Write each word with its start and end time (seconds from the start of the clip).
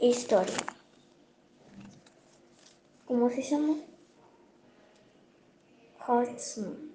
Historia. 0.00 0.54
¿Cómo 3.04 3.28
se 3.30 3.42
llama? 3.42 3.74
Hudson. 6.06 6.92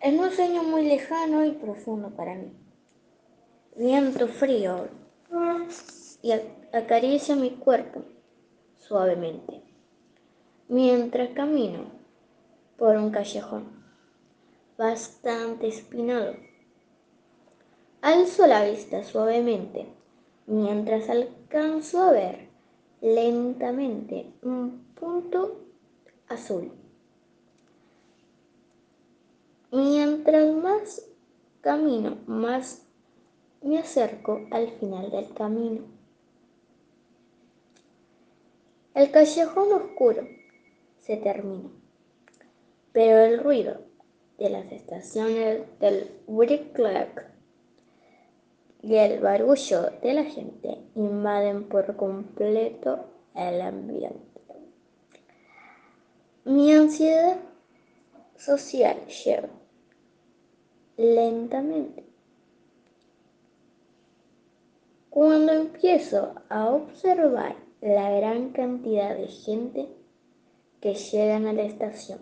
Es 0.00 0.18
un 0.18 0.30
sueño 0.30 0.62
muy 0.62 0.86
lejano 0.86 1.44
y 1.44 1.50
profundo 1.50 2.10
para 2.10 2.36
mí. 2.36 2.52
Viento 3.76 4.28
frío 4.28 4.88
y 6.22 6.32
acaricia 6.72 7.34
mi 7.34 7.50
cuerpo 7.50 8.04
suavemente 8.76 9.62
mientras 10.68 11.30
camino 11.30 11.90
por 12.76 12.96
un 12.96 13.10
callejón 13.10 13.64
bastante 14.76 15.66
espinado. 15.66 16.47
Alzo 18.00 18.46
la 18.46 18.64
vista 18.64 19.02
suavemente 19.02 19.86
mientras 20.46 21.08
alcanzo 21.08 22.00
a 22.00 22.12
ver 22.12 22.48
lentamente 23.00 24.32
un 24.42 24.84
punto 24.94 25.64
azul. 26.28 26.70
Mientras 29.72 30.54
más 30.54 31.06
camino, 31.60 32.18
más 32.26 32.86
me 33.62 33.80
acerco 33.80 34.46
al 34.52 34.70
final 34.78 35.10
del 35.10 35.34
camino. 35.34 35.82
El 38.94 39.10
callejón 39.10 39.72
oscuro 39.72 40.22
se 41.00 41.16
termina, 41.16 41.68
pero 42.92 43.18
el 43.18 43.42
ruido 43.42 43.80
de 44.38 44.50
las 44.50 44.70
estaciones 44.70 45.62
del 45.80 46.10
Wicklow 46.28 47.08
y 48.88 48.96
el 48.96 49.20
barullo 49.20 49.90
de 50.00 50.14
la 50.14 50.24
gente 50.24 50.78
invaden 50.94 51.64
por 51.68 51.94
completo 51.96 53.04
el 53.34 53.60
ambiente. 53.60 54.40
Mi 56.46 56.72
ansiedad 56.72 57.36
social 58.34 58.96
lleva 59.06 59.50
lentamente. 60.96 62.06
Cuando 65.10 65.52
empiezo 65.52 66.36
a 66.48 66.70
observar 66.70 67.56
la 67.82 68.10
gran 68.12 68.52
cantidad 68.52 69.14
de 69.14 69.26
gente 69.28 69.86
que 70.80 70.94
llegan 70.94 71.46
a 71.46 71.52
la 71.52 71.64
estación, 71.64 72.20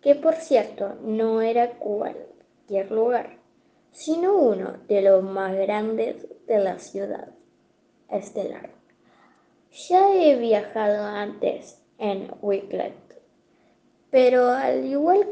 que 0.00 0.14
por 0.14 0.36
cierto 0.36 0.94
no 1.02 1.40
era 1.40 1.72
cualquier 1.72 2.92
lugar, 2.92 3.39
sino 3.92 4.34
uno 4.34 4.78
de 4.88 5.02
los 5.02 5.22
más 5.22 5.54
grandes 5.54 6.26
de 6.46 6.58
la 6.58 6.78
ciudad 6.78 7.28
estelar. 8.08 8.70
Ya 9.88 10.14
he 10.14 10.36
viajado 10.36 11.04
antes 11.04 11.80
en 11.98 12.32
Wicklet, 12.40 12.94
pero 14.10 14.48
al 14.48 14.84
igual 14.84 15.26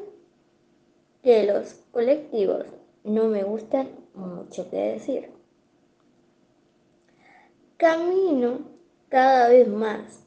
que 1.23 1.45
los 1.45 1.75
colectivos 1.91 2.67
no 3.05 3.25
me 3.25 3.43
gustan 3.43 3.89
mucho 4.15 4.71
que 4.71 4.77
decir. 4.77 5.31
Camino 7.77 8.61
cada 9.09 9.49
vez 9.49 9.69
más 9.69 10.27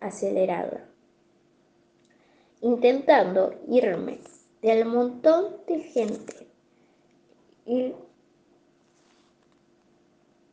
acelerado, 0.00 0.78
intentando 2.60 3.54
irme 3.68 4.20
del 4.62 4.84
montón 4.84 5.56
de 5.66 5.80
gente 5.80 6.45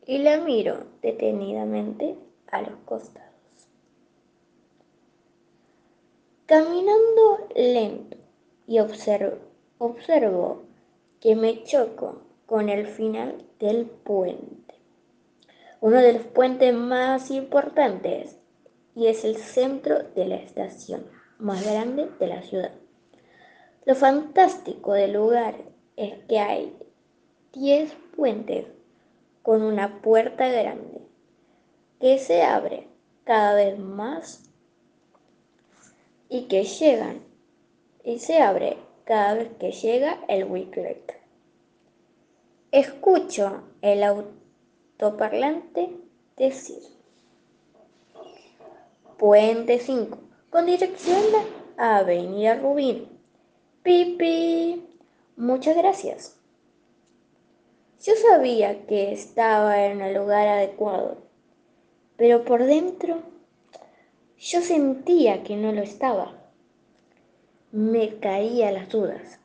y, 0.06 0.18
la 0.18 0.38
miro 0.38 0.84
detenidamente 1.02 2.16
a 2.50 2.62
los 2.62 2.76
costados. 2.84 3.30
Caminando 6.46 7.48
lento 7.54 8.16
y 8.66 8.78
observo, 8.78 9.38
observo 9.78 10.62
que 11.20 11.36
me 11.36 11.64
choco 11.64 12.22
con 12.46 12.68
el 12.68 12.86
final 12.86 13.44
del 13.58 13.86
puente, 13.86 14.74
uno 15.80 15.98
de 15.98 16.12
los 16.12 16.22
puentes 16.22 16.74
más 16.74 17.30
importantes 17.30 18.38
y 18.94 19.06
es 19.06 19.24
el 19.24 19.36
centro 19.36 20.02
de 20.14 20.26
la 20.26 20.36
estación 20.36 21.06
más 21.38 21.64
grande 21.64 22.10
de 22.20 22.26
la 22.26 22.42
ciudad. 22.42 22.72
Lo 23.86 23.94
fantástico 23.94 24.92
del 24.92 25.12
lugar 25.12 25.54
es 25.96 26.14
que 26.24 26.38
hay 26.38 26.76
10 27.54 27.94
puentes 28.16 28.66
con 29.42 29.62
una 29.62 30.02
puerta 30.02 30.48
grande 30.48 31.00
que 32.00 32.18
se 32.18 32.42
abre 32.42 32.88
cada 33.22 33.54
vez 33.54 33.78
más 33.78 34.50
y 36.28 36.46
que 36.48 36.64
llegan 36.64 37.20
y 38.02 38.18
se 38.18 38.42
abre 38.42 38.76
cada 39.04 39.34
vez 39.34 39.50
que 39.60 39.70
llega 39.70 40.18
el 40.26 40.44
Wicklet. 40.44 41.20
Escucho 42.72 43.62
el 43.82 44.02
autoparlante 44.02 45.96
decir 46.36 46.82
Puente 49.16 49.78
5 49.78 50.18
con 50.50 50.66
dirección 50.66 51.22
a 51.76 51.98
Avenida 51.98 52.56
Rubín. 52.56 53.08
Pipi. 53.84 54.84
Muchas 55.36 55.76
gracias. 55.76 56.43
Yo 58.02 58.14
sabía 58.16 58.86
que 58.86 59.12
estaba 59.12 59.86
en 59.86 60.00
el 60.00 60.14
lugar 60.14 60.46
adecuado, 60.46 61.18
pero 62.16 62.44
por 62.44 62.64
dentro 62.64 63.22
yo 64.38 64.60
sentía 64.60 65.42
que 65.42 65.56
no 65.56 65.72
lo 65.72 65.82
estaba. 65.82 66.34
Me 67.72 68.18
caía 68.18 68.70
las 68.72 68.88
dudas. 68.88 69.40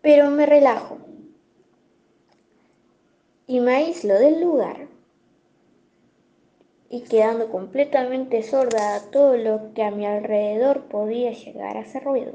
Pero 0.00 0.30
me 0.30 0.46
relajo 0.46 0.98
y 3.48 3.60
me 3.60 3.74
aíslo 3.74 4.14
del 4.14 4.40
lugar 4.40 4.86
y 6.88 7.02
quedando 7.02 7.50
completamente 7.50 8.42
sorda 8.42 8.94
a 8.94 9.10
todo 9.10 9.36
lo 9.36 9.74
que 9.74 9.82
a 9.82 9.90
mi 9.90 10.06
alrededor 10.06 10.84
podía 10.84 11.32
llegar 11.32 11.76
a 11.76 11.80
hacer 11.80 12.04
ruido. 12.04 12.34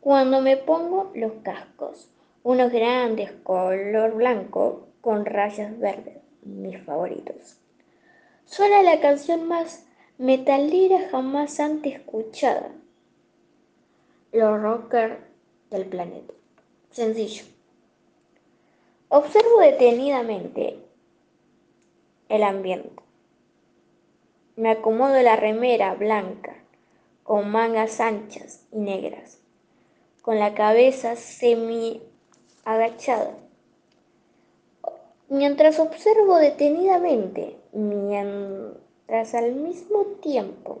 Cuando 0.00 0.42
me 0.42 0.56
pongo 0.56 1.10
los 1.14 1.32
cascos, 1.42 2.10
unos 2.42 2.72
grandes 2.72 3.32
color 3.42 4.14
blanco 4.14 4.88
con 5.00 5.24
rayas 5.24 5.78
verdes, 5.78 6.18
mis 6.42 6.80
favoritos. 6.82 7.58
Suena 8.44 8.82
la 8.82 9.00
canción 9.00 9.46
más 9.46 9.86
metalera 10.18 11.08
jamás 11.10 11.60
antes 11.60 11.94
escuchada. 11.96 12.72
Los 14.32 14.60
rockers 14.60 15.18
del 15.70 15.86
planeta. 15.86 16.34
Sencillo. 16.90 17.44
Observo 19.08 19.60
detenidamente 19.60 20.78
el 22.28 22.42
ambiente. 22.42 23.02
Me 24.56 24.70
acomodo 24.70 25.20
la 25.22 25.36
remera 25.36 25.94
blanca 25.94 26.56
con 27.22 27.50
mangas 27.50 28.00
anchas 28.00 28.66
y 28.72 28.78
negras, 28.78 29.40
con 30.22 30.38
la 30.38 30.54
cabeza 30.54 31.14
semi 31.16 32.02
agachada. 32.68 33.34
Mientras 35.30 35.78
observo 35.78 36.36
detenidamente, 36.36 37.56
mientras 37.72 39.34
al 39.34 39.54
mismo 39.54 40.02
tiempo 40.20 40.80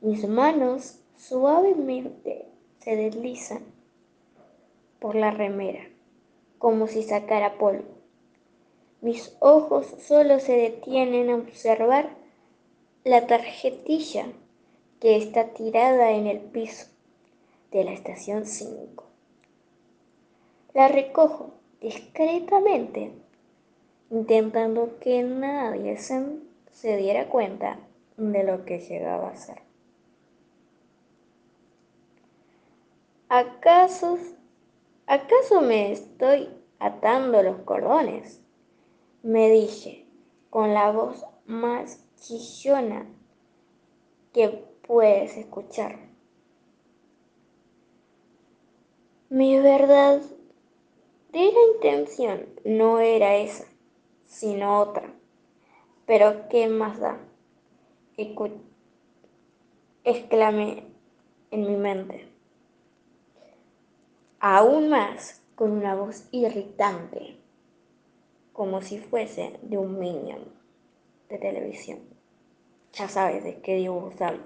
mis 0.00 0.26
manos 0.26 0.98
suavemente 1.16 2.46
se 2.78 2.96
deslizan 2.96 3.64
por 4.98 5.14
la 5.14 5.30
remera, 5.30 5.84
como 6.56 6.86
si 6.86 7.02
sacara 7.02 7.58
polvo. 7.58 7.84
Mis 9.02 9.36
ojos 9.40 9.86
solo 10.00 10.40
se 10.40 10.56
detienen 10.56 11.28
a 11.28 11.36
observar 11.36 12.16
la 13.04 13.26
tarjetilla 13.26 14.26
que 15.00 15.16
está 15.16 15.52
tirada 15.52 16.12
en 16.12 16.26
el 16.26 16.40
piso 16.40 16.86
de 17.72 17.84
la 17.84 17.92
estación 17.92 18.46
5. 18.46 19.15
La 20.76 20.88
recojo 20.88 21.54
discretamente, 21.80 23.10
intentando 24.10 24.98
que 25.00 25.22
nadie 25.22 25.96
se, 25.96 26.96
diera 26.98 27.30
cuenta 27.30 27.78
de 28.18 28.44
lo 28.44 28.66
que 28.66 28.80
llegaba 28.80 29.30
a 29.30 29.36
ser. 29.36 29.62
¿Acaso, 33.30 34.18
¿Acaso 35.06 35.62
me 35.62 35.92
estoy 35.92 36.50
atando 36.78 37.42
los 37.42 37.56
cordones? 37.60 38.42
Me 39.22 39.48
dije 39.48 40.06
con 40.50 40.74
la 40.74 40.90
voz 40.90 41.24
más 41.46 42.04
chillona 42.16 43.06
que 44.34 44.62
puedes 44.86 45.38
escuchar. 45.38 45.96
Mi 49.30 49.58
verdad 49.58 50.20
de 51.36 51.52
la 51.52 51.60
intención 51.74 52.46
no 52.64 52.98
era 52.98 53.36
esa, 53.36 53.66
sino 54.24 54.80
otra. 54.80 55.12
Pero 56.06 56.48
¿qué 56.48 56.66
más 56.66 56.98
da? 56.98 57.20
exclamé 60.04 60.84
en 61.50 61.60
mi 61.60 61.76
mente. 61.76 62.26
Aún 64.40 64.88
más 64.88 65.42
con 65.56 65.72
una 65.72 65.94
voz 65.94 66.26
irritante, 66.30 67.36
como 68.54 68.80
si 68.80 68.98
fuese 68.98 69.58
de 69.60 69.76
un 69.76 69.98
minion 69.98 70.42
de 71.28 71.36
televisión. 71.36 71.98
Ya 72.94 73.10
sabes 73.10 73.44
de 73.44 73.60
qué 73.60 73.74
dibujo 73.74 74.12
hablo. 74.20 74.44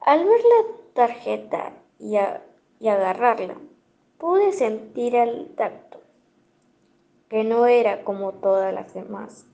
Al 0.00 0.24
ver 0.24 0.40
la 0.40 0.76
tarjeta 0.94 1.74
y, 1.98 2.16
y 2.78 2.88
agarrarla, 2.88 3.58
pude 4.20 4.52
sentir 4.52 5.16
el 5.16 5.54
tacto, 5.56 5.98
que 7.30 7.42
no 7.42 7.66
era 7.66 8.04
como 8.04 8.32
todas 8.32 8.72
las 8.72 8.92
demás, 8.92 9.46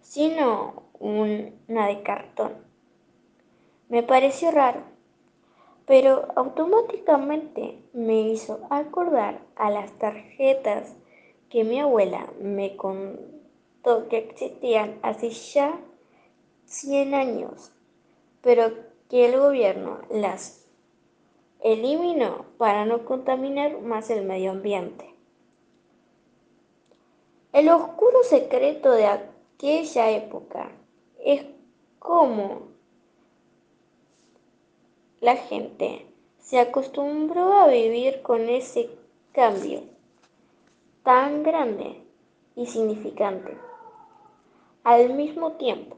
sino 0.00 0.82
una 0.98 1.86
de 1.86 2.02
cartón. 2.02 2.52
Me 3.88 4.02
pareció 4.02 4.50
raro, 4.50 4.80
pero 5.86 6.26
automáticamente 6.34 7.80
me 7.92 8.20
hizo 8.22 8.60
acordar 8.70 9.40
a 9.54 9.70
las 9.70 9.92
tarjetas 9.92 10.96
que 11.48 11.62
mi 11.62 11.78
abuela 11.78 12.28
me 12.40 12.76
contó 12.76 14.08
que 14.08 14.18
existían 14.18 14.98
hace 15.02 15.30
ya 15.30 15.78
100 16.64 17.14
años, 17.14 17.72
pero 18.42 18.72
que 19.08 19.26
el 19.26 19.38
gobierno 19.38 20.00
las 20.10 20.60
eliminó 21.62 22.46
para 22.58 22.84
no 22.84 23.04
contaminar 23.04 23.80
más 23.80 24.10
el 24.10 24.24
medio 24.24 24.50
ambiente. 24.50 25.14
El 27.52 27.68
oscuro 27.68 28.22
secreto 28.22 28.92
de 28.92 29.06
aquella 29.06 30.10
época 30.10 30.70
es 31.18 31.44
cómo 31.98 32.68
la 35.20 35.36
gente 35.36 36.06
se 36.38 36.58
acostumbró 36.58 37.52
a 37.54 37.66
vivir 37.66 38.22
con 38.22 38.48
ese 38.48 38.90
cambio 39.32 39.82
tan 41.02 41.42
grande 41.42 42.02
y 42.56 42.66
significante. 42.66 43.56
Al 44.84 45.14
mismo 45.14 45.52
tiempo, 45.52 45.96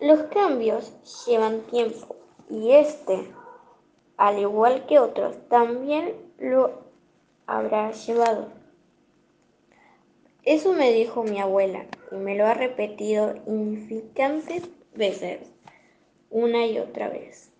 los 0.00 0.22
cambios 0.24 0.92
llevan 1.26 1.60
tiempo 1.62 2.16
y 2.48 2.72
este, 2.72 3.32
al 4.16 4.38
igual 4.38 4.86
que 4.86 4.98
otros, 4.98 5.36
también 5.48 6.14
lo 6.38 6.84
habrá 7.46 7.92
llevado. 7.92 8.48
Eso 10.42 10.74
me 10.74 10.92
dijo 10.92 11.24
mi 11.24 11.40
abuela 11.40 11.86
y 12.10 12.16
me 12.16 12.36
lo 12.36 12.46
ha 12.46 12.54
repetido 12.54 13.34
insignificantes 13.46 14.68
veces, 14.94 15.50
una 16.30 16.66
y 16.66 16.78
otra 16.78 17.08
vez. 17.08 17.50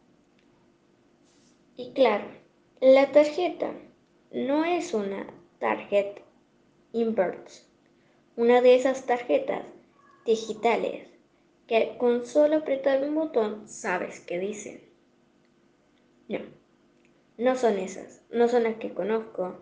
Y 1.76 1.92
claro, 1.92 2.24
la 2.80 3.10
tarjeta 3.10 3.72
no 4.32 4.64
es 4.64 4.94
una 4.94 5.26
tarjeta 5.58 6.20
inverts, 6.92 7.66
una 8.36 8.60
de 8.60 8.74
esas 8.76 9.06
tarjetas 9.06 9.64
digitales 10.24 11.08
que 11.66 11.96
con 11.98 12.26
solo 12.26 12.58
apretar 12.58 13.02
un 13.02 13.14
botón 13.14 13.68
sabes 13.68 14.20
qué 14.20 14.38
dicen. 14.38 14.93
No, 16.28 16.38
no 17.38 17.56
son 17.56 17.78
esas, 17.78 18.22
no 18.30 18.48
son 18.48 18.64
las 18.64 18.76
que 18.76 18.94
conozco 18.94 19.58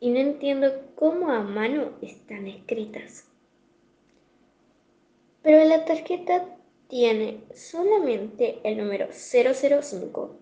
y 0.00 0.10
no 0.10 0.18
entiendo 0.18 0.72
cómo 0.94 1.30
a 1.30 1.40
mano 1.40 1.92
están 2.00 2.46
escritas. 2.46 3.26
Pero 5.42 5.64
la 5.64 5.84
tarjeta 5.84 6.56
tiene 6.88 7.40
solamente 7.54 8.60
el 8.64 8.78
número 8.78 9.08
005 9.12 10.36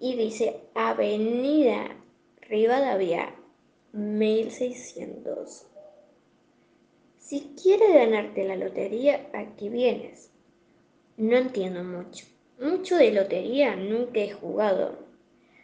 y 0.00 0.16
dice 0.16 0.60
Avenida 0.74 1.96
Rivadavia 2.42 3.34
1600. 3.92 5.66
Si 7.18 7.54
quieres 7.60 7.92
ganarte 7.92 8.44
la 8.44 8.56
lotería, 8.56 9.28
aquí 9.34 9.68
vienes. 9.68 10.30
No 11.16 11.36
entiendo 11.36 11.84
mucho. 11.84 12.24
Mucho 12.60 12.96
de 12.96 13.12
lotería 13.12 13.76
nunca 13.76 14.18
he 14.18 14.32
jugado. 14.32 14.98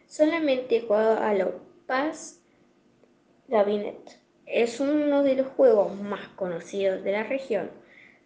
Solamente 0.07 0.77
he 0.77 0.81
jugado 0.83 1.19
a 1.19 1.35
los 1.35 1.49
Paz 1.87 2.41
Gabinet. 3.49 4.21
Es 4.47 4.79
uno 4.79 5.25
de 5.25 5.35
los 5.35 5.49
juegos 5.49 6.01
más 6.01 6.29
conocidos 6.37 7.03
de 7.03 7.11
la 7.11 7.25
región 7.25 7.69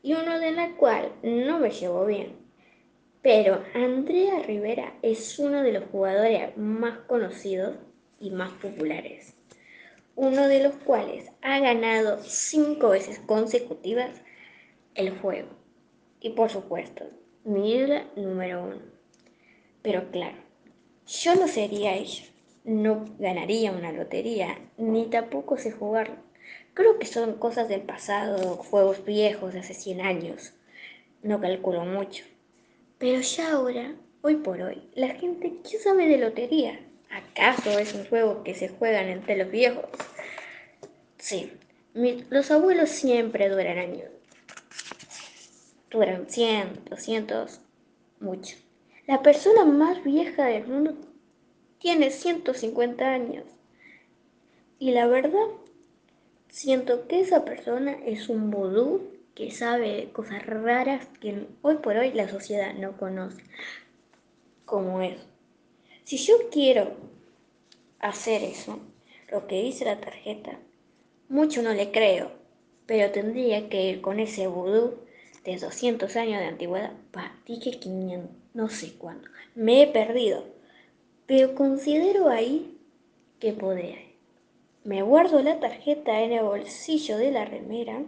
y 0.02 0.12
uno 0.12 0.38
de 0.38 0.50
la 0.50 0.76
cual 0.76 1.10
no 1.22 1.60
me 1.60 1.70
llevo 1.70 2.04
bien. 2.04 2.36
Pero 3.22 3.64
Andrea 3.72 4.40
Rivera 4.40 4.92
es 5.00 5.38
uno 5.38 5.62
de 5.62 5.72
los 5.72 5.84
jugadores 5.84 6.54
más 6.58 6.98
conocidos 7.06 7.74
y 8.20 8.28
más 8.30 8.52
populares, 8.52 9.34
uno 10.14 10.46
de 10.46 10.62
los 10.62 10.74
cuales 10.74 11.30
ha 11.40 11.58
ganado 11.60 12.22
cinco 12.22 12.90
veces 12.90 13.18
consecutivas 13.20 14.20
el 14.94 15.18
juego. 15.18 15.48
Y 16.20 16.30
por 16.30 16.50
supuesto, 16.50 17.06
mi 17.48 17.72
ídola 17.72 18.04
número 18.14 18.62
uno. 18.62 18.76
Pero 19.80 20.10
claro, 20.10 20.36
yo 21.06 21.34
no 21.34 21.48
sería 21.48 21.94
ella, 21.94 22.24
no 22.64 23.06
ganaría 23.18 23.72
una 23.72 23.90
lotería, 23.90 24.58
ni 24.76 25.06
tampoco 25.06 25.56
sé 25.56 25.72
jugarlo. 25.72 26.16
Creo 26.74 26.98
que 26.98 27.06
son 27.06 27.38
cosas 27.38 27.68
del 27.70 27.80
pasado, 27.80 28.56
juegos 28.56 29.02
viejos 29.04 29.54
de 29.54 29.60
hace 29.60 29.72
100 29.72 30.02
años. 30.02 30.52
No 31.22 31.40
calculo 31.40 31.86
mucho. 31.86 32.24
Pero 32.98 33.20
ya 33.22 33.52
ahora, 33.52 33.94
hoy 34.20 34.36
por 34.36 34.60
hoy, 34.60 34.82
la 34.94 35.08
gente, 35.08 35.54
¿qué 35.68 35.78
sabe 35.78 36.06
de 36.06 36.18
lotería? 36.18 36.78
¿Acaso 37.10 37.78
es 37.78 37.94
un 37.94 38.04
juego 38.04 38.44
que 38.44 38.54
se 38.54 38.68
juegan 38.68 39.08
entre 39.08 39.38
los 39.38 39.50
viejos? 39.50 39.86
Sí, 41.16 41.50
los 41.94 42.50
abuelos 42.50 42.90
siempre 42.90 43.48
duran 43.48 43.78
años. 43.78 44.17
Duran 45.90 46.28
100, 46.28 46.84
200, 46.90 47.60
mucho. 48.20 48.56
La 49.06 49.22
persona 49.22 49.64
más 49.64 50.04
vieja 50.04 50.44
del 50.44 50.66
mundo 50.66 50.94
tiene 51.78 52.10
150 52.10 53.06
años. 53.06 53.44
Y 54.78 54.90
la 54.90 55.06
verdad, 55.06 55.46
siento 56.48 57.08
que 57.08 57.20
esa 57.20 57.44
persona 57.44 57.96
es 58.04 58.28
un 58.28 58.50
vudú 58.50 59.02
que 59.34 59.50
sabe 59.50 60.10
cosas 60.12 60.44
raras 60.44 61.06
que 61.20 61.46
hoy 61.62 61.76
por 61.76 61.96
hoy 61.96 62.12
la 62.12 62.28
sociedad 62.28 62.74
no 62.74 62.96
conoce, 62.96 63.42
como 64.64 65.00
es. 65.00 65.16
Si 66.04 66.18
yo 66.18 66.34
quiero 66.50 66.96
hacer 68.00 68.42
eso, 68.42 68.78
lo 69.30 69.46
que 69.46 69.62
dice 69.62 69.84
la 69.84 70.00
tarjeta, 70.00 70.58
mucho 71.28 71.62
no 71.62 71.72
le 71.72 71.92
creo, 71.92 72.32
pero 72.86 73.10
tendría 73.10 73.68
que 73.68 73.88
ir 73.88 74.00
con 74.00 74.20
ese 74.20 74.48
vudú 74.48 75.07
de 75.52 75.58
200 75.58 76.16
años 76.16 76.40
de 76.40 76.46
antigüedad. 76.46 76.92
Pa, 77.10 77.32
dije 77.46 77.70
500, 77.70 78.30
no 78.54 78.68
sé 78.68 78.94
cuándo. 78.94 79.28
Me 79.54 79.82
he 79.82 79.86
perdido, 79.86 80.44
pero 81.26 81.54
considero 81.54 82.28
ahí 82.28 82.78
que 83.40 83.52
podría. 83.52 83.98
Me 84.84 85.02
guardo 85.02 85.42
la 85.42 85.60
tarjeta 85.60 86.22
en 86.22 86.32
el 86.32 86.44
bolsillo 86.44 87.18
de 87.18 87.30
la 87.30 87.44
remera 87.44 88.02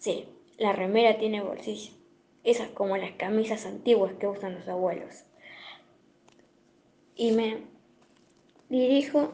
Sí, 0.00 0.24
la 0.56 0.72
remera 0.72 1.18
tiene 1.18 1.42
bolsillo. 1.42 1.92
Esas 2.42 2.70
como 2.70 2.96
las 2.96 3.12
camisas 3.12 3.66
antiguas 3.66 4.14
que 4.14 4.26
usan 4.26 4.54
los 4.54 4.66
abuelos. 4.66 5.24
Y 7.14 7.32
me 7.32 7.58
dirijo 8.70 9.28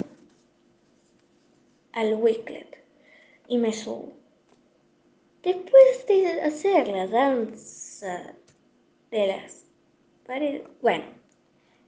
al 1.93 2.15
Wicklet 2.15 2.85
y 3.47 3.59
me 3.59 3.73
subo. 3.73 4.16
Después 5.47 6.05
de 6.09 6.41
hacer 6.41 6.89
la 6.89 7.07
danza 7.07 8.35
de 9.13 9.27
las 9.29 9.65
paredes, 10.27 10.65
bueno, 10.83 11.05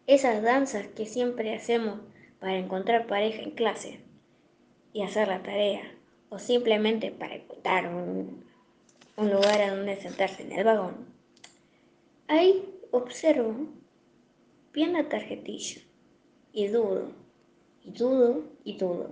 esas 0.07 0.45
danzas 0.45 0.87
que 0.87 1.07
siempre 1.07 1.57
hacemos 1.57 1.99
para 2.38 2.57
encontrar 2.57 3.09
pareja 3.09 3.43
en 3.43 3.50
clase 3.50 3.99
y 4.93 5.03
hacer 5.03 5.27
la 5.27 5.43
tarea, 5.43 5.93
o 6.29 6.38
simplemente 6.38 7.11
para 7.11 7.35
encontrar 7.35 7.93
un, 7.93 8.45
un 9.17 9.29
lugar 9.29 9.61
a 9.61 9.75
donde 9.75 10.00
sentarse 10.00 10.45
en 10.45 10.53
el 10.53 10.62
vagón. 10.62 11.12
Ahí 12.29 12.62
observo 12.93 13.67
bien 14.73 14.93
la 14.93 15.09
tarjetilla 15.09 15.81
y 16.53 16.69
dudo, 16.69 17.11
y 17.83 17.91
dudo, 17.91 18.45
y 18.62 18.79
dudo. 18.79 19.11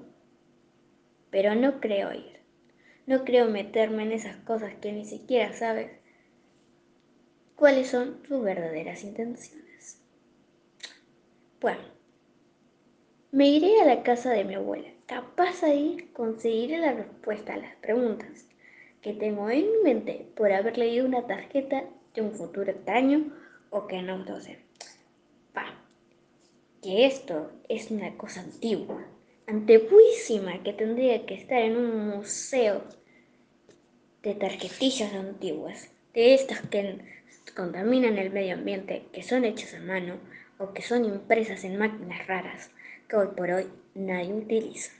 Pero 1.30 1.56
no 1.56 1.80
creo 1.80 2.14
ir. 2.14 2.35
No 3.06 3.24
creo 3.24 3.48
meterme 3.48 4.02
en 4.02 4.12
esas 4.12 4.36
cosas 4.38 4.74
que 4.74 4.92
ni 4.92 5.04
siquiera 5.04 5.52
sabes 5.52 5.90
cuáles 7.54 7.88
son 7.88 8.22
tus 8.22 8.42
verdaderas 8.42 9.04
intenciones. 9.04 10.02
Bueno, 11.60 11.96
Me 13.32 13.48
iré 13.48 13.80
a 13.80 13.84
la 13.84 14.02
casa 14.02 14.30
de 14.30 14.44
mi 14.44 14.54
abuela. 14.54 14.88
Capaz 15.06 15.62
ahí 15.62 16.10
conseguiré 16.14 16.78
la 16.78 16.94
respuesta 16.94 17.54
a 17.54 17.58
las 17.58 17.76
preguntas 17.76 18.48
que 19.02 19.12
tengo 19.12 19.50
en 19.50 19.70
mi 19.70 19.78
mente 19.84 20.26
por 20.34 20.50
haber 20.52 20.78
leído 20.78 21.06
una 21.06 21.26
tarjeta 21.26 21.84
de 22.14 22.22
un 22.22 22.32
futuro 22.32 22.70
extraño 22.70 23.32
o 23.70 23.86
que 23.86 24.00
no 24.00 24.18
lo 24.18 24.40
sé. 24.40 24.58
Pa, 25.52 25.66
que 26.82 27.06
esto 27.06 27.52
es 27.68 27.90
una 27.90 28.16
cosa 28.16 28.40
antigua, 28.40 29.04
antiguísima, 29.46 30.62
que 30.62 30.72
tendría 30.72 31.24
que 31.26 31.34
estar 31.34 31.58
en 31.58 31.76
un 31.76 32.08
museo 32.08 32.82
de 34.22 34.34
tarjetillas 34.34 35.12
antiguas, 35.14 35.90
de 36.14 36.34
estas 36.34 36.60
que 36.68 36.98
contaminan 37.54 38.18
el 38.18 38.30
medio 38.30 38.54
ambiente, 38.54 39.06
que 39.12 39.22
son 39.22 39.44
hechas 39.44 39.74
a 39.74 39.80
mano 39.80 40.18
o 40.58 40.72
que 40.72 40.82
son 40.82 41.04
impresas 41.04 41.64
en 41.64 41.78
máquinas 41.78 42.26
raras 42.26 42.70
que 43.08 43.16
hoy 43.16 43.28
por 43.36 43.50
hoy 43.50 43.66
nadie 43.94 44.32
utiliza. 44.34 44.95